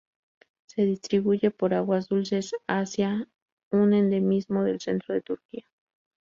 [0.65, 3.27] Se distribuye por aguas dulces Asia,
[3.69, 5.67] un endemismo del centro de Turquía.